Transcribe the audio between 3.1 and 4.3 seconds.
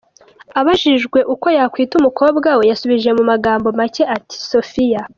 mu magambo makeya